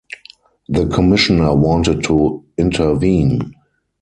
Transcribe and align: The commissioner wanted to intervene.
The 0.67 0.87
commissioner 0.87 1.53
wanted 1.53 2.03
to 2.05 2.43
intervene. 2.57 3.53